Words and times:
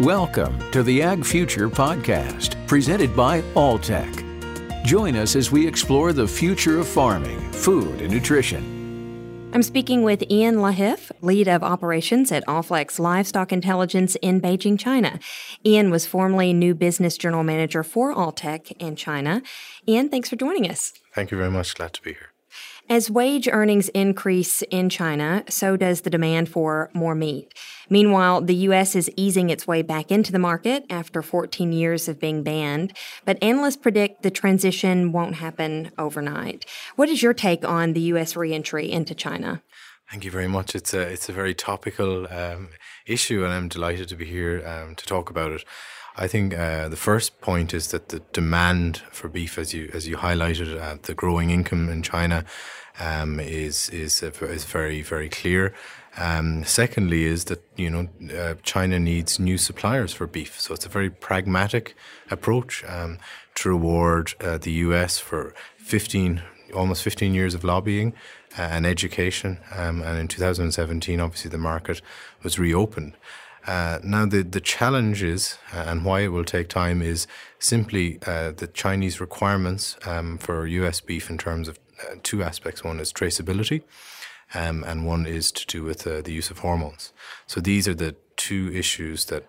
Welcome 0.00 0.58
to 0.70 0.82
the 0.82 1.02
Ag 1.02 1.26
Future 1.26 1.68
Podcast, 1.68 2.66
presented 2.66 3.14
by 3.14 3.42
Alltech. 3.52 4.82
Join 4.82 5.14
us 5.14 5.36
as 5.36 5.52
we 5.52 5.68
explore 5.68 6.14
the 6.14 6.26
future 6.26 6.78
of 6.78 6.88
farming, 6.88 7.38
food, 7.52 8.00
and 8.00 8.10
nutrition. 8.10 9.50
I'm 9.52 9.62
speaking 9.62 10.02
with 10.02 10.22
Ian 10.30 10.56
Lahiff, 10.56 11.12
lead 11.20 11.48
of 11.48 11.62
operations 11.62 12.32
at 12.32 12.46
Allflex 12.46 12.98
Livestock 12.98 13.52
Intelligence 13.52 14.16
in 14.22 14.40
Beijing, 14.40 14.78
China. 14.78 15.20
Ian 15.66 15.90
was 15.90 16.06
formerly 16.06 16.54
new 16.54 16.74
business 16.74 17.18
general 17.18 17.44
manager 17.44 17.82
for 17.82 18.14
Alltech 18.14 18.72
in 18.78 18.96
China. 18.96 19.42
Ian, 19.86 20.08
thanks 20.08 20.30
for 20.30 20.36
joining 20.36 20.66
us. 20.70 20.94
Thank 21.14 21.30
you 21.30 21.36
very 21.36 21.50
much. 21.50 21.74
Glad 21.74 21.92
to 21.92 22.00
be 22.00 22.14
here. 22.14 22.29
As 22.90 23.08
wage 23.08 23.46
earnings 23.46 23.88
increase 23.90 24.62
in 24.62 24.88
China, 24.88 25.44
so 25.48 25.76
does 25.76 26.00
the 26.00 26.10
demand 26.10 26.48
for 26.48 26.90
more 26.92 27.14
meat. 27.14 27.54
Meanwhile, 27.88 28.40
the 28.40 28.54
U.S. 28.66 28.96
is 28.96 29.08
easing 29.16 29.48
its 29.48 29.64
way 29.64 29.82
back 29.82 30.10
into 30.10 30.32
the 30.32 30.40
market 30.40 30.86
after 30.90 31.22
14 31.22 31.70
years 31.70 32.08
of 32.08 32.18
being 32.18 32.42
banned, 32.42 32.92
but 33.24 33.40
analysts 33.40 33.76
predict 33.76 34.24
the 34.24 34.30
transition 34.32 35.12
won't 35.12 35.36
happen 35.36 35.92
overnight. 35.98 36.66
What 36.96 37.08
is 37.08 37.22
your 37.22 37.32
take 37.32 37.64
on 37.64 37.92
the 37.92 38.00
U.S. 38.12 38.34
reentry 38.34 38.90
into 38.90 39.14
China? 39.14 39.62
Thank 40.10 40.24
you 40.24 40.32
very 40.32 40.48
much. 40.48 40.74
It's 40.74 40.92
a 40.92 41.02
it's 41.02 41.28
a 41.28 41.32
very 41.32 41.54
topical 41.54 42.26
um, 42.32 42.70
issue, 43.06 43.44
and 43.44 43.52
I'm 43.52 43.68
delighted 43.68 44.08
to 44.08 44.16
be 44.16 44.24
here 44.24 44.66
um, 44.66 44.96
to 44.96 45.06
talk 45.06 45.30
about 45.30 45.52
it. 45.52 45.64
I 46.16 46.26
think 46.26 46.54
uh, 46.54 46.88
the 46.88 46.96
first 46.96 47.40
point 47.40 47.72
is 47.72 47.88
that 47.92 48.08
the 48.08 48.20
demand 48.32 48.98
for 49.10 49.28
beef, 49.28 49.58
as 49.58 49.72
you 49.72 49.90
as 49.92 50.06
you 50.08 50.16
highlighted, 50.16 50.80
uh, 50.80 50.98
the 51.02 51.14
growing 51.14 51.50
income 51.50 51.88
in 51.88 52.02
China 52.02 52.44
um, 52.98 53.40
is 53.40 53.88
is 53.90 54.22
is 54.22 54.64
very 54.64 55.02
very 55.02 55.28
clear. 55.28 55.72
Um, 56.16 56.64
secondly, 56.64 57.24
is 57.24 57.44
that 57.44 57.62
you 57.76 57.90
know 57.90 58.08
uh, 58.36 58.54
China 58.62 58.98
needs 58.98 59.38
new 59.38 59.56
suppliers 59.56 60.12
for 60.12 60.26
beef, 60.26 60.60
so 60.60 60.74
it's 60.74 60.86
a 60.86 60.88
very 60.88 61.10
pragmatic 61.10 61.94
approach 62.30 62.84
um, 62.84 63.18
to 63.54 63.68
reward 63.68 64.34
uh, 64.40 64.58
the 64.58 64.72
U.S. 64.72 65.18
for 65.18 65.54
15 65.78 66.42
almost 66.74 67.02
15 67.02 67.34
years 67.34 67.54
of 67.54 67.64
lobbying 67.64 68.12
uh, 68.58 68.62
and 68.62 68.86
education, 68.86 69.58
um, 69.74 70.02
and 70.02 70.18
in 70.18 70.28
2017, 70.28 71.18
obviously 71.18 71.50
the 71.50 71.58
market 71.58 72.00
was 72.42 72.58
reopened. 72.58 73.16
Uh, 73.66 73.98
now, 74.02 74.26
the, 74.26 74.42
the 74.42 74.60
challenge 74.60 75.22
is, 75.22 75.58
uh, 75.72 75.84
and 75.86 76.04
why 76.04 76.20
it 76.20 76.28
will 76.28 76.44
take 76.44 76.68
time, 76.68 77.02
is 77.02 77.26
simply 77.58 78.18
uh, 78.26 78.52
the 78.52 78.66
Chinese 78.66 79.20
requirements 79.20 79.96
um, 80.06 80.38
for 80.38 80.66
US 80.66 81.00
beef 81.00 81.28
in 81.28 81.38
terms 81.38 81.68
of 81.68 81.78
uh, 82.02 82.16
two 82.22 82.42
aspects. 82.42 82.82
One 82.82 83.00
is 83.00 83.12
traceability, 83.12 83.82
um, 84.54 84.82
and 84.84 85.06
one 85.06 85.26
is 85.26 85.52
to 85.52 85.66
do 85.66 85.82
with 85.82 86.06
uh, 86.06 86.22
the 86.22 86.32
use 86.32 86.50
of 86.50 86.58
hormones. 86.58 87.12
So 87.46 87.60
these 87.60 87.86
are 87.86 87.94
the 87.94 88.16
two 88.36 88.70
issues 88.74 89.26
that 89.26 89.46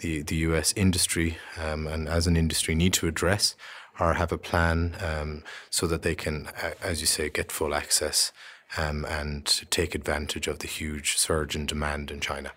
the, 0.00 0.22
the 0.22 0.36
US 0.36 0.72
industry 0.76 1.38
um, 1.62 1.86
and 1.86 2.08
as 2.08 2.26
an 2.26 2.36
industry 2.36 2.74
need 2.74 2.92
to 2.94 3.06
address 3.06 3.54
or 4.00 4.14
have 4.14 4.32
a 4.32 4.38
plan 4.38 4.96
um, 5.00 5.44
so 5.70 5.86
that 5.86 6.02
they 6.02 6.14
can, 6.14 6.48
as 6.82 7.00
you 7.00 7.06
say, 7.06 7.28
get 7.28 7.52
full 7.52 7.74
access 7.74 8.32
um, 8.76 9.04
and 9.04 9.70
take 9.70 9.94
advantage 9.94 10.48
of 10.48 10.58
the 10.60 10.66
huge 10.66 11.16
surge 11.16 11.54
in 11.54 11.66
demand 11.66 12.10
in 12.10 12.20
China. 12.20 12.52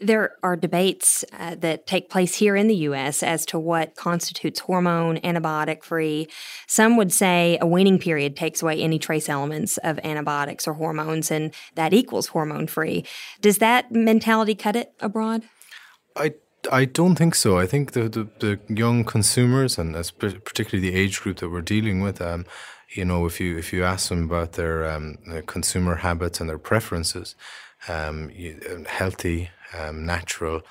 There 0.00 0.36
are 0.42 0.56
debates 0.56 1.24
uh, 1.38 1.56
that 1.56 1.86
take 1.86 2.08
place 2.08 2.36
here 2.36 2.56
in 2.56 2.68
the 2.68 2.76
U.S. 2.76 3.22
as 3.22 3.44
to 3.46 3.58
what 3.58 3.96
constitutes 3.96 4.60
hormone 4.60 5.18
antibiotic 5.18 5.84
free. 5.84 6.28
Some 6.66 6.96
would 6.96 7.12
say 7.12 7.58
a 7.60 7.66
weaning 7.66 7.98
period 7.98 8.34
takes 8.36 8.62
away 8.62 8.80
any 8.80 8.98
trace 8.98 9.28
elements 9.28 9.76
of 9.78 9.98
antibiotics 10.02 10.66
or 10.66 10.74
hormones, 10.74 11.30
and 11.30 11.52
that 11.74 11.92
equals 11.92 12.28
hormone 12.28 12.66
free. 12.66 13.04
Does 13.40 13.58
that 13.58 13.92
mentality 13.92 14.54
cut 14.54 14.74
it 14.74 14.92
abroad? 15.00 15.42
I 16.16 16.34
I 16.70 16.84
don't 16.84 17.16
think 17.16 17.34
so. 17.34 17.58
I 17.58 17.66
think 17.66 17.92
the, 17.92 18.08
the, 18.08 18.28
the 18.38 18.60
young 18.68 19.04
consumers 19.04 19.78
and 19.78 19.94
particularly 20.18 20.90
the 20.90 20.96
age 20.96 21.20
group 21.20 21.38
that 21.38 21.48
we're 21.48 21.62
dealing 21.62 22.00
with, 22.00 22.20
um, 22.20 22.44
you 22.94 23.04
know, 23.04 23.24
if 23.26 23.40
you 23.40 23.56
if 23.56 23.72
you 23.72 23.84
ask 23.84 24.08
them 24.08 24.24
about 24.24 24.52
their, 24.52 24.90
um, 24.90 25.18
their 25.26 25.42
consumer 25.42 25.96
habits 25.96 26.40
and 26.40 26.50
their 26.50 26.58
preferences, 26.58 27.34
um, 27.88 28.30
you, 28.34 28.60
uh, 28.68 28.88
healthy 28.88 29.50
um, 29.78 30.04
natural, 30.04 30.62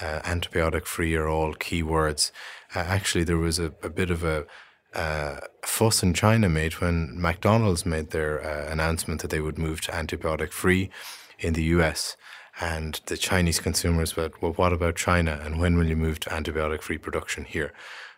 uh, 0.00 0.20
antibiotic 0.24 0.86
free 0.86 1.14
are 1.14 1.28
all 1.28 1.54
key 1.54 1.82
words. 1.82 2.32
Uh, 2.74 2.80
actually, 2.80 3.24
there 3.24 3.38
was 3.38 3.58
a, 3.58 3.72
a 3.82 3.88
bit 3.88 4.10
of 4.10 4.24
a 4.24 4.46
uh, 4.94 5.40
fuss 5.64 6.02
in 6.02 6.14
China 6.14 6.48
made 6.48 6.74
when 6.74 7.20
McDonald's 7.20 7.84
made 7.84 8.10
their 8.10 8.44
uh, 8.44 8.70
announcement 8.70 9.20
that 9.22 9.30
they 9.30 9.40
would 9.40 9.58
move 9.58 9.80
to 9.82 9.92
antibiotic 9.92 10.52
free 10.52 10.90
in 11.38 11.54
the 11.54 11.64
US. 11.64 12.16
And 12.60 13.00
the 13.06 13.16
Chinese 13.16 13.58
consumers 13.58 14.16
went, 14.16 14.40
well, 14.40 14.52
what 14.52 14.72
about 14.72 14.94
China? 14.94 15.40
And 15.44 15.58
when 15.58 15.76
will 15.76 15.86
you 15.86 15.96
move 15.96 16.20
to 16.20 16.30
antibiotic 16.30 16.82
free 16.82 16.98
production 16.98 17.44
here? 17.44 17.72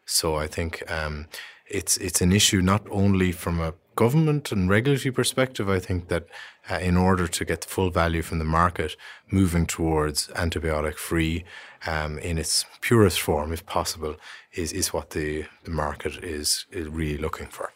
So 0.05 0.37
I 0.37 0.47
think 0.47 0.89
um, 0.91 1.27
it's 1.69 1.97
it's 1.97 2.21
an 2.21 2.33
issue 2.33 2.61
not 2.61 2.87
only 2.91 3.33
from 3.33 3.61
a 3.61 3.75
government 3.97 4.53
and 4.53 4.71
regulatory 4.71 5.13
perspective, 5.13 5.69
I 5.69 5.81
think 5.81 6.09
that 6.09 6.27
uh, 6.71 6.77
in 6.77 6.97
order 6.97 7.27
to 7.27 7.45
get 7.45 7.63
the 7.63 7.69
full 7.69 7.91
value 7.91 8.23
from 8.23 8.39
the 8.39 8.45
market, 8.45 8.97
moving 9.31 9.67
towards 9.67 10.29
antibiotic 10.29 10.95
free 10.95 11.45
um, 11.87 12.19
in 12.19 12.39
its 12.39 12.65
purest 12.81 13.21
form, 13.21 13.53
if 13.53 13.65
possible, 13.67 14.17
is, 14.53 14.73
is 14.73 14.93
what 14.93 15.11
the, 15.11 15.47
the 15.65 15.71
market 15.71 16.23
is, 16.23 16.67
is 16.71 16.89
really 16.89 17.19
looking 17.19 17.49
for. 17.49 17.73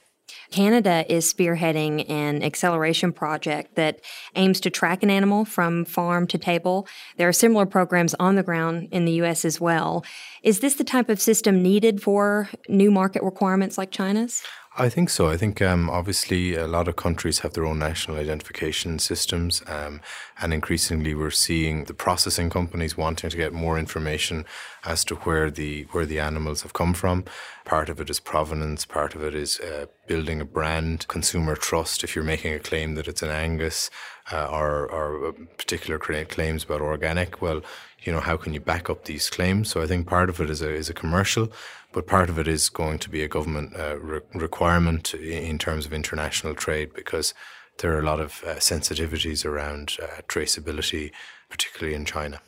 Canada 0.51 1.05
is 1.09 1.33
spearheading 1.33 2.09
an 2.11 2.43
acceleration 2.43 3.13
project 3.13 3.77
that 3.77 4.01
aims 4.35 4.61
to 4.61 4.71
track 4.71 5.03
an 5.03 5.11
animal 5.11 5.45
from 5.45 5.85
farm 5.85 6.27
to 6.27 6.39
table. 6.39 6.89
There 7.17 7.29
are 7.29 7.33
similar 7.33 7.67
programs 7.67 8.15
on 8.19 8.35
the 8.35 8.43
ground 8.43 8.89
in 8.91 9.05
the 9.05 9.13
U.S. 9.13 9.45
as 9.45 9.61
well. 9.61 10.05
Is 10.43 10.59
this 10.59 10.75
the 10.75 10.85
type 10.85 11.09
of 11.09 11.21
system 11.21 11.63
needed 11.63 12.03
for 12.03 12.49
new 12.69 12.91
market 12.91 13.23
requirements 13.23 13.79
like 13.79 13.93
China's? 13.93 14.43
I 14.81 14.89
think 14.89 15.11
so. 15.11 15.29
I 15.29 15.37
think 15.37 15.61
um, 15.61 15.91
obviously 15.91 16.55
a 16.55 16.67
lot 16.67 16.89
of 16.89 16.97
countries 16.97 17.41
have 17.41 17.53
their 17.53 17.67
own 17.67 17.79
national 17.79 18.17
identification 18.17 18.99
systems, 18.99 19.63
um, 19.67 20.01
and 20.41 20.55
increasingly 20.55 21.15
we're 21.15 21.31
seeing 21.31 21.85
the 21.85 21.93
processing 21.93 22.49
companies 22.49 22.97
wanting 22.97 23.29
to 23.29 23.37
get 23.37 23.53
more 23.53 23.79
information 23.79 24.47
as 24.87 25.05
to 25.05 25.17
where 25.17 25.51
the 25.51 25.83
where 25.93 26.07
the 26.07 26.19
animals 26.19 26.63
have 26.63 26.73
come 26.73 26.95
from. 26.95 27.27
Part 27.67 27.91
of 27.91 28.01
it 28.01 28.09
is 28.09 28.21
provenance. 28.21 28.87
Part 28.87 29.15
of 29.15 29.23
it 29.23 29.35
is 29.35 29.61
uh, 29.61 29.85
building 30.07 30.41
a 30.41 30.47
brand, 30.47 31.07
consumer 31.09 31.57
trust. 31.57 32.03
If 32.03 32.17
you're 32.17 32.25
making 32.25 32.55
a 32.55 32.59
claim 32.59 32.95
that 32.95 33.07
it's 33.07 33.23
an 33.23 33.31
Angus 33.31 33.91
uh, 34.33 34.47
or, 34.47 34.91
or 34.91 35.35
particular 35.59 35.99
claims 35.99 36.65
about 36.65 36.81
organic, 36.81 37.43
well, 37.43 37.61
you 38.03 38.13
know 38.13 38.21
how 38.21 38.37
can 38.37 38.55
you 38.55 38.61
back 38.61 38.89
up 38.91 39.05
these 39.05 39.29
claims? 39.31 39.71
So 39.71 39.83
I 39.83 39.87
think 39.87 40.07
part 40.07 40.31
of 40.31 40.41
it 40.41 40.51
is 40.51 40.63
a 40.63 40.73
is 40.73 40.89
a 40.89 40.95
commercial 40.95 41.53
but 41.93 42.07
part 42.07 42.31
of 42.31 42.39
it 42.39 42.47
is 42.47 42.69
going 42.69 42.99
to 43.01 43.11
be 43.11 43.23
a 43.23 43.29
government 43.29 43.75
uh, 43.77 43.99
re- 43.99 44.21
requirement 44.35 45.15
in 45.15 45.59
terms 45.59 45.87
of 45.87 45.93
international 45.93 46.55
trade 46.55 46.93
because 46.95 47.35
there 47.79 47.95
are 47.95 47.99
a 47.99 48.05
lot 48.05 48.21
of 48.21 48.45
uh, 48.47 48.55
sensitivities 48.57 49.45
around 49.45 49.97
uh, 50.03 50.21
traceability, 50.29 51.11
particularly 51.49 51.95
in 51.95 52.05
China. 52.05 52.41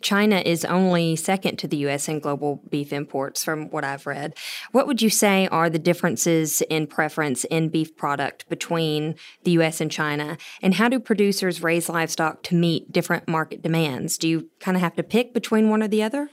China 0.00 0.42
is 0.44 0.64
only 0.64 1.16
second 1.16 1.58
to 1.58 1.68
the 1.68 1.76
U.S. 1.78 2.08
in 2.08 2.20
global 2.20 2.62
beef 2.68 2.92
imports, 2.92 3.44
from 3.44 3.70
what 3.70 3.84
I've 3.84 4.06
read. 4.06 4.34
What 4.72 4.86
would 4.86 5.02
you 5.02 5.10
say 5.10 5.48
are 5.48 5.70
the 5.70 5.78
differences 5.78 6.62
in 6.62 6.86
preference 6.86 7.44
in 7.44 7.68
beef 7.68 7.96
product 7.96 8.48
between 8.48 9.14
the 9.44 9.52
U.S. 9.52 9.80
and 9.80 9.90
China? 9.90 10.36
And 10.62 10.74
how 10.74 10.88
do 10.88 11.00
producers 11.00 11.62
raise 11.62 11.88
livestock 11.88 12.42
to 12.44 12.54
meet 12.54 12.92
different 12.92 13.28
market 13.28 13.62
demands? 13.62 14.18
Do 14.18 14.28
you 14.28 14.50
kind 14.60 14.76
of 14.76 14.80
have 14.80 14.96
to 14.96 15.02
pick 15.02 15.34
between 15.34 15.70
one 15.70 15.82
or 15.82 15.88
the 15.88 16.02
other? 16.02 16.28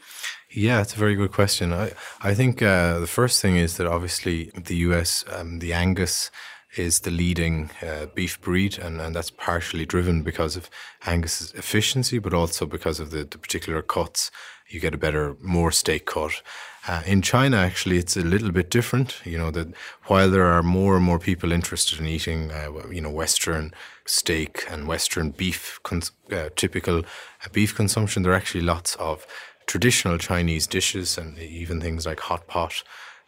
Yeah, 0.52 0.81
it's 0.81 0.94
a 0.94 1.00
very 1.00 1.16
good 1.16 1.31
question. 1.31 1.73
I, 1.73 1.94
I 2.22 2.35
think 2.35 2.62
uh, 2.62 3.00
the 3.00 3.07
first 3.07 3.41
thing 3.41 3.56
is 3.56 3.78
that 3.78 3.88
obviously 3.88 4.52
the 4.56 4.75
US, 4.75 5.25
um, 5.31 5.59
the 5.59 5.73
Angus 5.73 6.29
is 6.75 7.01
the 7.01 7.11
leading 7.11 7.69
uh, 7.81 8.07
beef 8.13 8.39
breed, 8.41 8.78
and, 8.78 9.00
and 9.00 9.16
that's 9.16 9.29
partially 9.29 9.85
driven 9.85 10.23
because 10.23 10.56
of 10.56 10.69
Angus's 11.06 11.53
efficiency, 11.53 12.19
but 12.19 12.34
also 12.34 12.66
because 12.66 13.00
of 13.00 13.11
the, 13.11 13.23
the 13.23 13.38
particular 13.38 13.81
cuts. 13.81 14.31
You 14.67 14.79
get 14.79 14.94
a 14.94 14.97
better, 14.97 15.35
more 15.41 15.72
steak 15.72 16.05
cut. 16.05 16.41
Uh, 16.87 17.02
in 17.05 17.22
China, 17.22 17.58
actually, 17.58 17.97
it's 17.97 18.17
a 18.17 18.22
little 18.22 18.52
bit 18.52 18.70
different. 18.70 19.22
You 19.23 19.37
know 19.37 19.52
that 19.52 19.67
while 20.05 20.29
there 20.29 20.46
are 20.46 20.64
more 20.64 20.96
and 20.96 21.05
more 21.05 21.20
people 21.20 21.52
interested 21.52 21.99
in 21.99 22.08
eating, 22.08 22.52
uh, 22.52 22.72
you 22.90 23.02
know, 23.02 23.09
Western 23.09 23.73
steak 24.05 24.66
and 24.69 24.87
Western 24.87 25.31
beef, 25.31 25.79
cons- 25.84 26.11
uh, 26.31 26.49
typical 26.55 26.99
uh, 26.99 27.49
beef 27.52 27.76
consumption, 27.76 28.23
there 28.23 28.31
are 28.31 28.35
actually 28.35 28.64
lots 28.64 28.96
of 28.96 29.28
traditional 29.66 30.17
Chinese 30.17 30.67
dishes 30.67 31.17
and 31.17 31.37
even 31.40 31.79
things 31.79 32.05
like 32.05 32.19
hot 32.19 32.47
pot, 32.47 32.84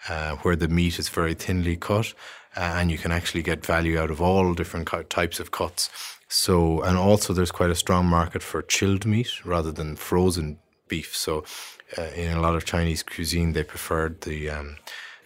uh, 0.10 0.36
where 0.38 0.56
the 0.56 0.68
meat 0.68 1.00
is 1.00 1.10
very 1.10 1.34
thinly 1.34 1.76
cut, 1.76 2.14
and 2.56 2.92
you 2.92 2.98
can 2.98 3.12
actually 3.12 3.44
get 3.44 3.66
value 3.66 4.00
out 4.00 4.12
of 4.12 4.22
all 4.22 4.54
different 4.54 4.90
types 5.10 5.40
of 5.40 5.52
cuts. 5.52 5.90
So, 6.28 6.82
and 6.82 6.98
also 6.98 7.34
there's 7.34 7.52
quite 7.52 7.70
a 7.70 7.76
strong 7.76 8.06
market 8.06 8.42
for 8.42 8.62
chilled 8.62 9.06
meat 9.06 9.46
rather 9.46 9.72
than 9.72 9.96
frozen 9.96 10.58
beef. 10.88 11.16
So, 11.16 11.44
uh, 11.98 12.04
in 12.16 12.36
a 12.36 12.42
lot 12.42 12.56
of 12.56 12.66
Chinese 12.66 13.04
cuisine, 13.04 13.54
they 13.54 13.64
preferred 13.64 14.22
the 14.22 14.50
um, 14.50 14.78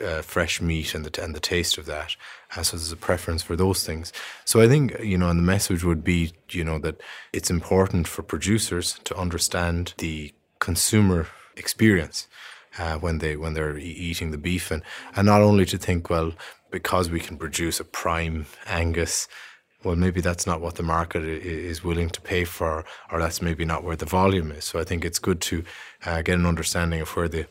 uh, 0.02 0.22
fresh 0.22 0.62
meat 0.62 0.94
and 0.94 1.06
the 1.06 1.24
and 1.24 1.36
the 1.36 1.40
taste 1.40 1.78
of 1.78 1.86
that. 1.86 2.16
Uh, 2.56 2.64
so 2.64 2.78
there's 2.78 2.92
a 2.92 2.98
preference 2.98 3.44
for 3.44 3.56
those 3.56 3.86
things. 3.86 4.12
So 4.46 4.62
I 4.62 4.68
think 4.68 4.98
you 5.00 5.18
know, 5.18 5.30
and 5.30 5.40
the 5.40 5.44
message 5.44 5.84
would 5.84 6.04
be, 6.04 6.34
you 6.50 6.64
know, 6.64 6.80
that 6.80 7.02
it's 7.34 7.50
important 7.50 8.08
for 8.08 8.24
producers 8.24 9.00
to 9.06 9.16
understand 9.16 9.94
the 9.98 10.34
consumer 10.60 11.28
experience 11.56 12.28
uh, 12.78 12.98
when 12.98 13.20
they 13.20 13.36
when 13.36 13.54
they're 13.54 13.78
eating 13.78 14.32
the 14.32 14.38
beef, 14.38 14.72
and 14.72 14.84
and 15.16 15.26
not 15.26 15.42
only 15.42 15.66
to 15.66 15.78
think 15.78 16.10
well 16.10 16.34
because 16.72 17.10
we 17.10 17.20
can 17.20 17.38
produce 17.38 17.80
a 17.80 17.84
prime 17.84 18.46
Angus. 18.66 19.28
Well, 19.84 19.96
maybe 19.96 20.20
that's 20.20 20.46
not 20.46 20.60
what 20.60 20.76
the 20.76 20.84
market 20.84 21.24
is 21.24 21.84
willing 21.84 22.10
to 22.10 22.20
pay 22.20 22.44
for, 22.44 22.84
or 23.12 23.20
that's 23.20 23.42
maybe 23.42 23.64
not 23.64 23.84
where 23.84 23.96
the 23.96 24.06
volume 24.06 24.52
is. 24.52 24.66
So 24.66 24.78
I 24.78 24.84
think 24.84 25.06
it's 25.06 25.20
good 25.20 25.40
to 25.42 25.64
uh, 26.06 26.22
get 26.22 26.38
an 26.38 26.46
understanding 26.46 27.00
of 27.00 27.16
where 27.16 27.30
the 27.30 27.48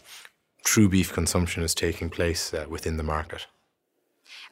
true 0.62 0.88
beef 0.91 1.12
consumption 1.12 1.62
is 1.62 1.75
taking 1.75 2.11
place 2.11 2.53
uh, 2.53 2.67
within 2.69 2.99
the 2.99 3.03
market. 3.03 3.47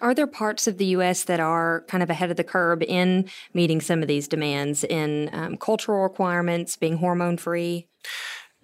Are 0.00 0.14
there 0.14 0.26
parts 0.26 0.66
of 0.66 0.78
the 0.78 0.86
U.S. 0.86 1.24
that 1.24 1.40
are 1.40 1.84
kind 1.88 2.02
of 2.02 2.10
ahead 2.10 2.30
of 2.30 2.36
the 2.36 2.44
curve 2.44 2.82
in 2.82 3.28
meeting 3.54 3.80
some 3.80 4.02
of 4.02 4.08
these 4.08 4.28
demands 4.28 4.84
in 4.84 5.30
um, 5.32 5.56
cultural 5.56 6.02
requirements, 6.02 6.76
being 6.76 6.98
hormone 6.98 7.36
free? 7.36 7.88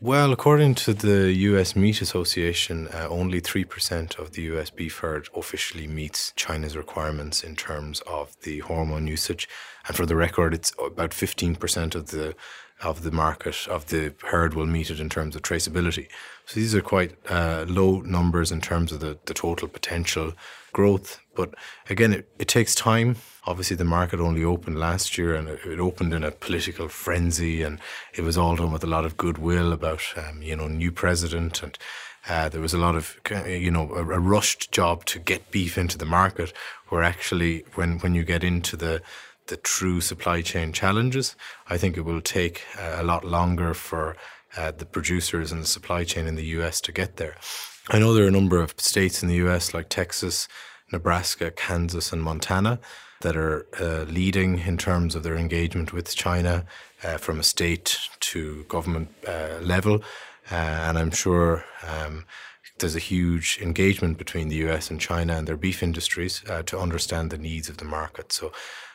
Well, 0.04 0.32
according 0.32 0.74
to 0.86 0.94
the 0.94 1.32
US 1.32 1.76
Meat 1.76 2.02
Association, 2.02 2.88
uh, 2.88 3.06
only 3.08 3.40
3% 3.40 4.18
of 4.18 4.32
the 4.32 4.42
US 4.54 4.68
beef 4.68 4.98
herd 4.98 5.28
officially 5.32 5.86
meets 5.86 6.32
China's 6.34 6.76
requirements 6.76 7.44
in 7.44 7.54
terms 7.54 8.00
of 8.00 8.34
the 8.42 8.58
hormone 8.58 9.06
usage. 9.06 9.48
And 9.86 9.96
for 9.96 10.04
the 10.04 10.16
record, 10.16 10.54
it's 10.54 10.72
about 10.84 11.12
15% 11.12 11.94
of 11.94 12.06
the 12.08 12.34
of 12.82 13.04
the 13.04 13.12
market 13.12 13.68
of 13.68 13.86
the 13.86 14.12
herd 14.24 14.54
will 14.54 14.66
meet 14.66 14.90
it 14.90 14.98
in 14.98 15.08
terms 15.08 15.36
of 15.36 15.42
traceability. 15.42 16.08
So 16.46 16.58
these 16.58 16.74
are 16.74 16.80
quite 16.80 17.14
uh, 17.30 17.64
low 17.68 18.00
numbers 18.00 18.50
in 18.50 18.60
terms 18.60 18.90
of 18.90 18.98
the, 18.98 19.20
the 19.26 19.34
total 19.34 19.68
potential 19.68 20.32
growth. 20.72 21.20
But 21.34 21.54
again, 21.88 22.12
it, 22.12 22.28
it 22.38 22.48
takes 22.48 22.74
time. 22.74 23.16
Obviously, 23.46 23.76
the 23.76 23.84
market 23.84 24.20
only 24.20 24.44
opened 24.44 24.78
last 24.78 25.18
year 25.18 25.34
and 25.34 25.48
it 25.48 25.80
opened 25.80 26.14
in 26.14 26.24
a 26.24 26.30
political 26.30 26.88
frenzy 26.88 27.62
and 27.62 27.80
it 28.14 28.22
was 28.22 28.38
all 28.38 28.56
done 28.56 28.72
with 28.72 28.84
a 28.84 28.88
lot 28.88 29.04
of 29.04 29.16
goodwill 29.16 29.72
about, 29.72 30.02
um, 30.16 30.42
you 30.42 30.54
know, 30.54 30.68
new 30.68 30.92
president 30.92 31.62
and 31.62 31.78
uh, 32.28 32.48
there 32.48 32.60
was 32.60 32.72
a 32.72 32.78
lot 32.78 32.94
of, 32.94 33.18
you 33.46 33.70
know, 33.70 33.92
a, 33.94 34.00
a, 34.00 34.20
rushed 34.20 34.70
job 34.70 35.04
to 35.06 35.18
get 35.18 35.50
beef 35.50 35.76
into 35.76 35.98
the 35.98 36.06
market 36.06 36.52
where 36.88 37.02
actually 37.02 37.64
when, 37.74 37.98
when 37.98 38.14
you 38.14 38.22
get 38.22 38.44
into 38.44 38.76
the, 38.76 39.02
the 39.48 39.56
true 39.56 40.00
supply 40.00 40.40
chain 40.40 40.72
challenges, 40.72 41.34
I 41.68 41.78
think 41.78 41.96
it 41.96 42.02
will 42.02 42.20
take 42.20 42.62
a 42.78 43.02
lot 43.02 43.24
longer 43.24 43.74
for 43.74 44.16
uh, 44.56 44.72
the 44.72 44.86
producers 44.86 45.52
and 45.52 45.62
the 45.62 45.66
supply 45.66 46.04
chain 46.04 46.26
in 46.26 46.34
the 46.34 46.44
US 46.58 46.80
to 46.82 46.92
get 46.92 47.16
there. 47.16 47.36
I 47.88 47.98
know 47.98 48.14
there 48.14 48.24
are 48.24 48.28
a 48.28 48.32
number 48.32 48.60
of 48.60 48.74
states 48.78 49.22
in 49.22 49.28
the 49.28 49.36
US 49.46 49.74
like 49.74 49.88
Texas, 49.88 50.48
Nebraska, 50.92 51.50
Kansas, 51.50 52.12
and 52.12 52.22
Montana 52.22 52.78
that 53.22 53.36
are 53.36 53.66
uh, 53.80 54.04
leading 54.10 54.58
in 54.60 54.76
terms 54.76 55.14
of 55.14 55.22
their 55.22 55.36
engagement 55.36 55.92
with 55.92 56.14
China 56.14 56.64
uh, 57.02 57.16
from 57.16 57.40
a 57.40 57.42
state 57.42 57.98
to 58.20 58.64
government 58.64 59.08
uh, 59.26 59.58
level. 59.60 60.02
Uh, 60.50 60.54
and 60.54 60.98
I'm 60.98 61.10
sure 61.10 61.64
um, 61.86 62.24
there's 62.78 62.96
a 62.96 63.00
huge 63.00 63.58
engagement 63.62 64.18
between 64.18 64.48
the 64.48 64.56
US 64.68 64.90
and 64.90 65.00
China 65.00 65.34
and 65.34 65.46
their 65.46 65.56
beef 65.56 65.82
industries 65.82 66.42
uh, 66.48 66.62
to 66.64 66.78
understand 66.78 67.30
the 67.30 67.38
needs 67.38 67.68
of 67.68 67.78
the 67.78 67.84
market. 67.84 68.32
So 68.32 68.52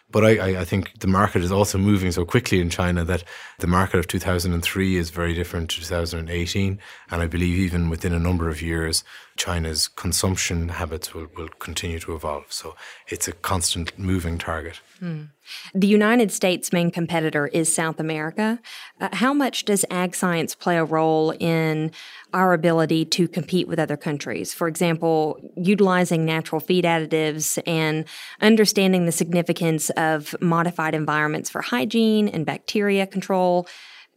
but 0.10 0.24
I, 0.24 0.62
I, 0.62 0.66
think 0.66 1.00
the 1.00 1.08
market 1.08 1.44
is 1.44 1.52
also 1.52 1.78
moving 1.78 2.12
so 2.12 2.24
quickly 2.24 2.62
in 2.62 2.70
China 2.70 3.04
that 3.06 3.24
the 3.60 3.68
market 3.68 4.00
of 4.00 4.08
2003 4.08 4.96
is 4.96 5.10
very 5.10 5.34
different 5.34 5.70
to 5.72 5.78
2018. 5.78 6.80
And 7.12 7.22
I 7.22 7.28
believe 7.28 7.58
even 7.58 7.90
within 7.90 8.14
a 8.14 8.20
number 8.20 8.48
of 8.48 8.62
years, 8.62 9.04
China's 9.38 9.88
consumption 9.88 10.70
habits 10.70 11.14
will, 11.14 11.28
will 11.38 11.48
continue 11.60 12.00
to 12.00 12.16
evolve. 12.16 12.52
So 12.52 12.76
it's 13.08 13.28
a 13.28 13.32
constant 13.32 13.98
moving 13.98 14.38
target. 14.38 14.82
Mm. 15.02 15.30
The 15.74 15.88
United 15.88 16.32
States' 16.32 16.74
main 16.74 16.92
competitor 16.92 17.48
is 17.48 17.74
South 17.74 18.00
America. 18.00 18.60
Uh, 19.00 19.10
how 19.14 19.34
much 19.34 19.66
does 19.66 19.86
ag 19.90 20.16
science 20.16 20.56
play 20.56 20.78
a 20.78 20.84
role 20.84 21.32
in 21.40 21.92
our 22.34 22.54
ability 22.54 23.06
to 23.06 23.28
compete 23.28 23.68
with 23.68 23.80
other 23.80 23.96
countries? 23.96 24.54
For 24.54 24.68
example, 24.68 25.40
utilizing 25.56 26.26
natural 26.26 26.60
feed 26.60 26.84
additives 26.84 27.60
and 27.66 28.06
understanding 28.42 29.06
the 29.06 29.12
significance 29.12 29.90
of 29.92 30.36
modified 30.42 30.96
environments 30.96 31.50
for 31.50 31.62
hygiene 31.62 32.28
and 32.28 32.46
bacteria 32.46 33.08
control. 33.08 33.68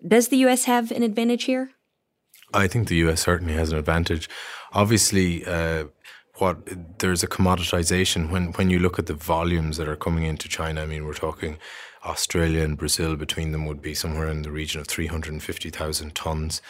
Does 0.07 0.29
the 0.29 0.39
U.S. 0.39 0.65
have 0.65 0.91
an 0.91 1.03
advantage 1.03 1.45
here? 1.45 1.71
I 2.53 2.67
think 2.67 2.89
the 2.89 2.97
US 2.97 3.21
certainly 3.21 3.55
has 3.55 3.73
an 3.73 3.79
advantage. 3.79 4.29
Obviously, 4.73 5.45
uh, 5.45 5.85
what 6.41 6.59
there's 6.99 7.23
a 7.23 7.29
commoditization 7.29 8.31
when 8.31 8.53
when 8.53 8.71
you 8.71 8.79
look 8.79 8.99
at 8.99 9.07
the 9.07 9.15
volumes 9.15 9.77
that 9.77 9.89
are 9.89 9.97
coming 9.97 10.25
into 10.25 10.49
China. 10.49 10.83
I 10.83 10.87
mean, 10.87 11.05
we're 11.05 11.15
talking 11.15 11.59
Australia 12.05 12.63
and 12.63 12.79
Brazil 12.79 13.17
between 13.17 13.53
them 13.53 13.67
would 13.67 13.83
be 13.83 13.95
somewhere 13.95 14.29
in 14.29 14.43
the 14.43 14.51
region 14.51 14.81
of 14.81 14.87
350,000 14.87 16.15
tons 16.15 16.63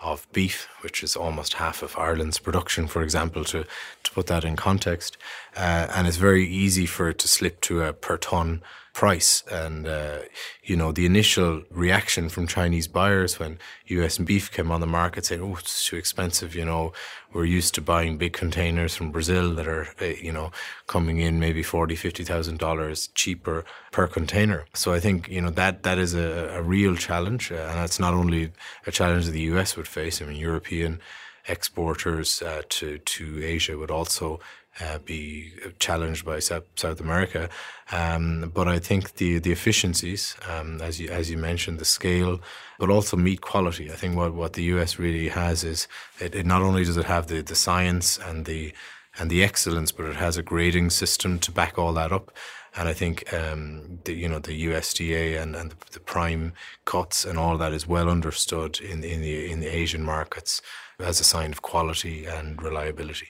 of 0.00 0.26
beef, 0.32 0.68
which 0.80 1.02
is 1.02 1.16
almost 1.16 1.54
half 1.54 1.82
of 1.82 1.96
Ireland's 1.98 2.38
production, 2.38 2.86
for 2.86 3.02
example, 3.02 3.44
to, 3.44 3.66
to 4.04 4.10
put 4.12 4.28
that 4.28 4.44
in 4.44 4.56
context. 4.56 5.16
Uh, 5.56 5.88
and 5.94 6.06
it's 6.06 6.16
very 6.16 6.46
easy 6.46 6.86
for 6.86 7.08
it 7.08 7.18
to 7.18 7.28
slip 7.28 7.60
to 7.62 7.82
a 7.82 7.92
per 7.92 8.16
ton 8.16 8.62
price. 8.98 9.44
And, 9.48 9.86
uh, 9.86 10.22
you 10.64 10.76
know, 10.76 10.90
the 10.90 11.06
initial 11.06 11.62
reaction 11.70 12.28
from 12.28 12.48
Chinese 12.48 12.88
buyers 12.88 13.38
when 13.38 13.60
US 13.86 14.18
beef 14.18 14.50
came 14.50 14.72
on 14.72 14.80
the 14.80 14.88
market 14.88 15.24
saying, 15.24 15.40
oh, 15.40 15.54
it's 15.56 15.86
too 15.86 15.94
expensive. 15.94 16.56
You 16.56 16.64
know, 16.64 16.92
we're 17.32 17.44
used 17.58 17.76
to 17.76 17.80
buying 17.80 18.18
big 18.18 18.32
containers 18.32 18.96
from 18.96 19.12
Brazil 19.12 19.54
that 19.54 19.68
are, 19.68 19.86
uh, 20.00 20.06
you 20.06 20.32
know, 20.32 20.50
coming 20.88 21.20
in 21.20 21.38
maybe 21.38 21.62
forty, 21.62 21.94
fifty 21.94 22.24
thousand 22.24 22.58
dollars 22.58 23.08
cheaper 23.14 23.64
per 23.92 24.08
container. 24.08 24.64
So 24.74 24.92
I 24.92 24.98
think, 24.98 25.28
you 25.28 25.42
know, 25.42 25.50
that, 25.50 25.84
that 25.84 25.98
is 25.98 26.14
a, 26.14 26.58
a 26.58 26.62
real 26.62 26.96
challenge. 26.96 27.52
Uh, 27.52 27.68
and 27.70 27.78
it's 27.84 28.00
not 28.00 28.14
only 28.14 28.50
a 28.84 28.90
challenge 28.90 29.26
that 29.26 29.36
the 29.40 29.48
US 29.54 29.76
would 29.76 29.86
face. 29.86 30.20
I 30.20 30.24
mean, 30.24 30.40
European 30.50 30.98
exporters 31.46 32.42
uh, 32.42 32.62
to 32.68 32.98
to 32.98 33.24
Asia 33.44 33.78
would 33.78 33.92
also 33.92 34.40
uh, 34.80 34.98
be 34.98 35.52
challenged 35.78 36.24
by 36.24 36.38
South, 36.38 37.00
America. 37.00 37.48
Um, 37.90 38.52
but 38.54 38.68
I 38.68 38.78
think 38.78 39.14
the 39.14 39.38
the 39.38 39.52
efficiencies, 39.52 40.36
um, 40.48 40.80
as 40.80 41.00
you 41.00 41.08
as 41.10 41.30
you 41.30 41.38
mentioned, 41.38 41.78
the 41.78 41.84
scale, 41.84 42.40
but 42.78 42.90
also 42.90 43.16
meat 43.16 43.40
quality. 43.40 43.90
I 43.90 43.96
think 43.96 44.16
what, 44.16 44.34
what 44.34 44.52
the 44.52 44.64
US 44.74 44.98
really 44.98 45.28
has 45.28 45.64
is 45.64 45.88
it, 46.20 46.34
it 46.34 46.46
not 46.46 46.62
only 46.62 46.84
does 46.84 46.96
it 46.96 47.06
have 47.06 47.26
the, 47.26 47.42
the 47.42 47.54
science 47.54 48.18
and 48.18 48.44
the 48.44 48.72
and 49.18 49.30
the 49.30 49.42
excellence, 49.42 49.90
but 49.90 50.06
it 50.06 50.16
has 50.16 50.36
a 50.36 50.42
grading 50.42 50.90
system 50.90 51.38
to 51.40 51.50
back 51.50 51.78
all 51.78 51.92
that 51.94 52.12
up. 52.12 52.30
And 52.76 52.88
I 52.88 52.92
think 52.92 53.32
um, 53.32 53.98
the, 54.04 54.12
you 54.12 54.28
know 54.28 54.38
the 54.38 54.66
USDA 54.66 55.40
and, 55.40 55.56
and 55.56 55.74
the 55.90 56.00
prime 56.00 56.52
cuts 56.84 57.24
and 57.24 57.38
all 57.38 57.58
that 57.58 57.72
is 57.72 57.86
well 57.86 58.08
understood 58.08 58.80
in 58.80 59.02
in 59.02 59.20
the 59.22 59.50
in 59.50 59.60
the 59.60 59.74
Asian 59.74 60.04
markets 60.04 60.62
as 61.00 61.20
a 61.20 61.24
sign 61.24 61.52
of 61.52 61.62
quality 61.62 62.26
and 62.26 62.62
reliability 62.62 63.28